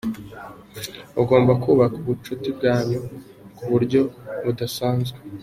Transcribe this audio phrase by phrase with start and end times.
[1.21, 2.99] Ugomba kubaka ubucuti bwanyu
[3.55, 4.01] ku buryo
[4.43, 5.17] budasanzwe.